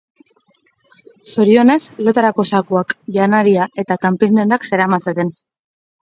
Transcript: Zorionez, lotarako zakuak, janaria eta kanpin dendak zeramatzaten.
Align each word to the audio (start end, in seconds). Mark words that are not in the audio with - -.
Zorionez, 1.33 1.77
lotarako 2.07 2.45
zakuak, 2.49 2.97
janaria 3.19 3.69
eta 3.85 3.99
kanpin 4.07 4.43
dendak 4.43 4.69
zeramatzaten. 4.73 5.33